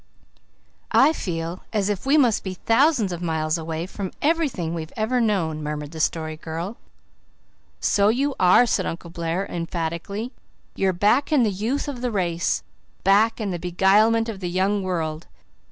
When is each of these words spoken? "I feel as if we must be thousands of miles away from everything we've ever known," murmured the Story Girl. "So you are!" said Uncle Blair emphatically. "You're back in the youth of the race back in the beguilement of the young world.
"I 0.91 1.13
feel 1.13 1.61
as 1.71 1.87
if 1.87 2.07
we 2.07 2.17
must 2.17 2.43
be 2.43 2.55
thousands 2.55 3.11
of 3.11 3.21
miles 3.21 3.59
away 3.59 3.85
from 3.85 4.11
everything 4.19 4.73
we've 4.73 4.91
ever 4.97 5.21
known," 5.21 5.61
murmured 5.61 5.91
the 5.91 5.99
Story 5.99 6.37
Girl. 6.37 6.77
"So 7.79 8.09
you 8.09 8.33
are!" 8.39 8.65
said 8.65 8.87
Uncle 8.87 9.11
Blair 9.11 9.45
emphatically. 9.45 10.31
"You're 10.73 10.91
back 10.91 11.31
in 11.31 11.43
the 11.43 11.51
youth 11.51 11.87
of 11.87 12.01
the 12.01 12.09
race 12.09 12.63
back 13.03 13.39
in 13.39 13.51
the 13.51 13.59
beguilement 13.59 14.27
of 14.27 14.39
the 14.39 14.49
young 14.49 14.81
world. 14.81 15.27